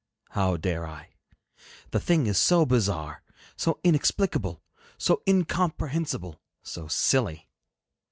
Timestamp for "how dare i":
0.31-1.09